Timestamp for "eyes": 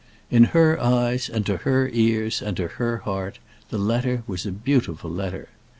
0.81-1.29